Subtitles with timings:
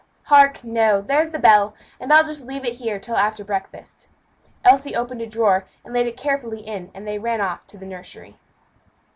[0.23, 0.63] Hark!
[0.63, 4.07] no, there's the bell, and I'll just leave it here until after breakfast."
[4.65, 7.85] Elsie opened a drawer and laid it carefully in, and they ran off to the
[7.85, 8.35] nursery.